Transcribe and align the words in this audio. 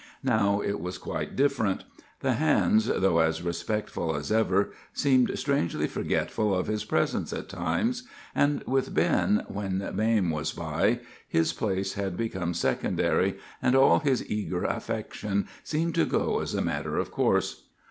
Now 0.23 0.61
it 0.61 0.79
was 0.79 0.97
quite 0.97 1.35
different. 1.35 1.83
The 2.21 2.33
hands, 2.33 2.87
though 2.87 3.19
as 3.19 3.43
respectful 3.43 4.15
as 4.15 4.31
ever, 4.31 4.71
seemed 4.93 5.37
strangely 5.37 5.85
forgetful 5.85 6.55
of 6.55 6.65
his 6.65 6.83
presence 6.85 7.31
at 7.31 7.49
times; 7.49 8.01
and 8.33 8.63
with 8.65 8.95
Ben, 8.95 9.45
when 9.47 9.87
Mame 9.93 10.31
was 10.31 10.53
by, 10.53 11.01
his 11.27 11.53
place 11.53 11.93
had 11.93 12.17
become 12.17 12.55
secondary, 12.55 13.37
and 13.61 13.75
all 13.75 13.99
his 13.99 14.27
eager 14.27 14.63
affection 14.63 15.47
seemed 15.63 15.93
to 15.93 16.05
go 16.07 16.39
as 16.39 16.55
a 16.55 16.63
matter 16.63 16.97
of 16.97 17.11
course. 17.11 17.65